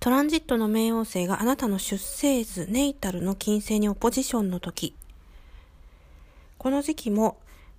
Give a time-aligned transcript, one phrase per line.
[0.00, 4.94] トランジットの冥王星があなたの出生図、ネイタルの金星にオポジションの時。
[6.56, 7.36] この時期も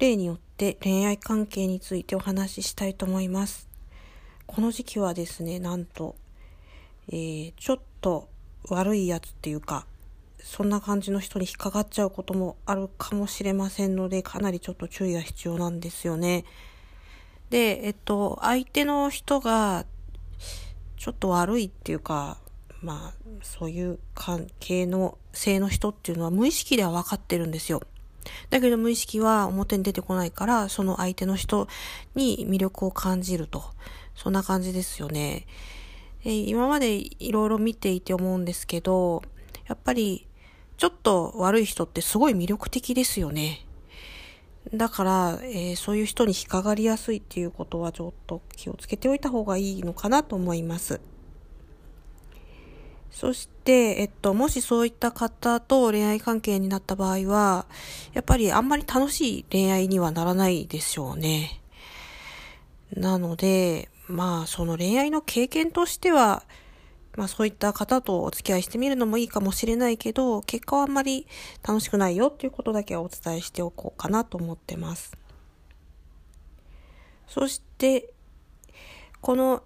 [0.00, 3.68] 例によって恋愛関係についてお話ししたいと思います。
[4.48, 6.16] この時期はですね、なんと、
[7.10, 8.28] えー、ちょっと
[8.68, 9.86] 悪いやつっていうか、
[10.42, 16.44] そんな感じの人に引っかかっちゃうこともあるかもしれませんので、かなりちょっと注意が必要なんですよね。
[17.50, 19.86] で、えっと、相手の人が
[21.00, 22.36] ちょっと悪いっていうか、
[22.82, 27.80] まあ、そういう関係の性の人っていうのは無意識では分かってるんですよ。
[28.50, 31.68] だけど無意識は表に出てこないから、その相手の人
[32.14, 33.64] に魅力を感じると。
[34.14, 35.46] そんな感じですよね。
[36.22, 39.22] え今までいろいろ見ていて思うんですけど、
[39.68, 40.26] やっぱり
[40.76, 43.66] ちょっと悪い人ってすごい魅力的ですよね。
[44.74, 51.00] だから、えー、そういう人に引っかかりやすいっていうことはちょっと気をつけておいた方がいいのかなと思います。
[53.10, 57.66] そして、えっと、もしそういった方と恋愛関係になった場合は、
[58.12, 61.60] やっぱりあんまり楽しい恋愛にはならないでしょうね。
[62.94, 66.44] なので、まあ、その恋愛の経験としては、
[67.20, 71.26] まあそういった方とお付き合いしてみるのもいいかもしれないけど、結果はあんまり
[71.62, 75.12] 楽しくないよっていうことだけはお伝えしておこうかなと思ってます。
[77.28, 78.08] そして、
[79.20, 79.62] この、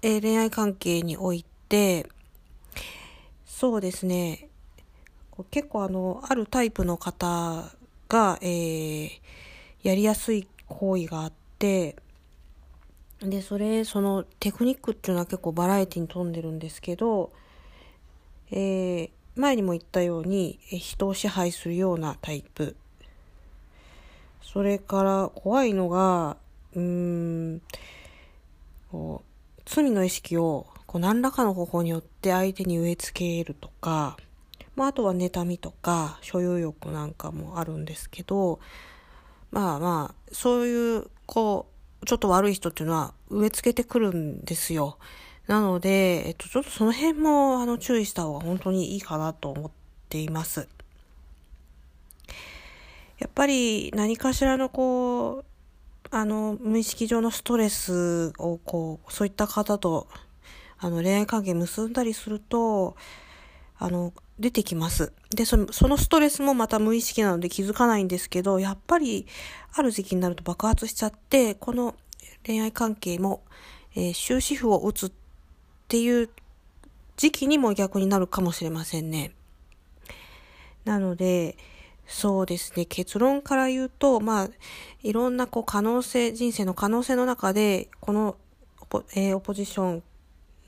[0.00, 2.08] えー、恋愛関係において、
[3.44, 4.48] そうですね、
[5.50, 7.70] 結構あの、あるタイプの方
[8.08, 9.10] が、えー、
[9.82, 11.96] やりやすい行為があって、
[13.22, 17.32] で、それ、そのテクニックっていうのは結構バラエティに富んでるんですけど、
[18.50, 22.76] えー、前にも言ったように、人を支配するようなタイプ。
[24.42, 26.36] それから怖いのが、
[26.74, 27.62] うーん、
[28.90, 34.16] こう罪の意識をこう何らかの方法によって相手に植え付けるとか、
[34.74, 38.58] まあ、あとは妬みとか所有欲なんかもあるんですけど、
[39.50, 44.98] まあまあ、そういう、こう、ちょっと悪い人っていうのは植え付けてくるんですよ。
[45.46, 49.70] なので、えっと、ちょっとその辺も、あの、注意した方が本当にいいかなと思っ
[50.08, 50.68] ています。
[53.18, 55.44] やっぱり何かしらのこう、
[56.10, 60.06] あの、無意識上のストレスをこう、そういった方と、
[60.78, 62.96] あの、恋愛関係結んだりすると、
[63.78, 65.12] あの、出てきます。
[65.30, 69.26] で、その、そのストレスもまた無意識なので気づかないんですけど、やっぱり、
[69.72, 71.94] ある時期になると爆発しちゃって、この
[72.44, 73.42] 恋愛関係も、
[73.94, 75.12] えー、終止符を打つっ
[75.88, 76.28] ていう
[77.16, 79.32] 時期にも逆になるかもしれませんね。
[80.84, 81.56] なので、
[82.06, 84.48] そうですね、結論から言うと、まあ、
[85.02, 88.36] いろんなこう可能性、人生の可能性の中で、この,、
[89.14, 90.02] えー、オポジション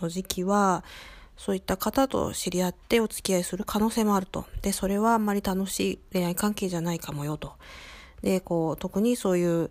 [0.00, 0.84] の時期は、
[1.36, 4.46] そういった方と知り合ってお付き合いする可能性もあると。
[4.62, 7.54] で、それはあんまり楽しい恋愛関係じゃないかもよと。
[8.22, 9.70] で、こう、特にそういう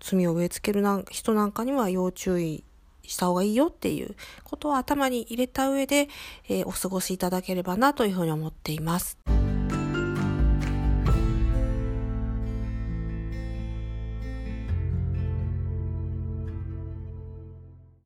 [0.00, 2.64] 罪を植え付けるな人なんかには要注意
[3.02, 6.08] した方がいいよっていうことを頭に入れた上で、
[6.48, 9.18] えー、お過ごしいただければなというふうに思っています。